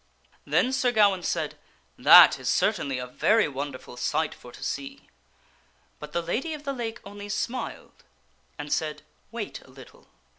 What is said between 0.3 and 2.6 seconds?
Then Sir Gawaine said," That is